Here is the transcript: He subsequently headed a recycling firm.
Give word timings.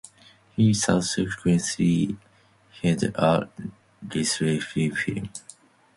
He 0.55 0.73
subsequently 0.73 2.17
headed 2.81 3.13
a 3.17 3.47
recycling 4.03 4.91
firm. 4.97 5.29